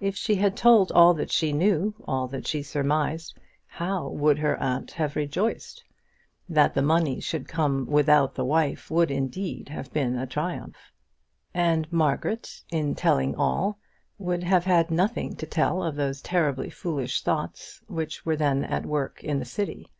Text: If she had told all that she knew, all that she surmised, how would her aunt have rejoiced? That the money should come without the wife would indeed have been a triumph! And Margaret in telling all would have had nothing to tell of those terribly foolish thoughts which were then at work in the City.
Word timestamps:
If 0.00 0.16
she 0.16 0.34
had 0.34 0.54
told 0.54 0.92
all 0.92 1.14
that 1.14 1.30
she 1.30 1.50
knew, 1.50 1.94
all 2.06 2.28
that 2.28 2.46
she 2.46 2.62
surmised, 2.62 3.38
how 3.66 4.06
would 4.08 4.38
her 4.38 4.60
aunt 4.62 4.90
have 4.90 5.16
rejoiced? 5.16 5.82
That 6.46 6.74
the 6.74 6.82
money 6.82 7.20
should 7.20 7.48
come 7.48 7.86
without 7.86 8.34
the 8.34 8.44
wife 8.44 8.90
would 8.90 9.10
indeed 9.10 9.70
have 9.70 9.90
been 9.90 10.14
a 10.18 10.26
triumph! 10.26 10.92
And 11.54 11.90
Margaret 11.90 12.62
in 12.68 12.94
telling 12.94 13.34
all 13.34 13.78
would 14.18 14.42
have 14.42 14.66
had 14.66 14.90
nothing 14.90 15.36
to 15.36 15.46
tell 15.46 15.82
of 15.82 15.96
those 15.96 16.20
terribly 16.20 16.68
foolish 16.68 17.22
thoughts 17.22 17.80
which 17.86 18.26
were 18.26 18.36
then 18.36 18.64
at 18.64 18.84
work 18.84 19.24
in 19.24 19.38
the 19.38 19.46
City. 19.46 19.90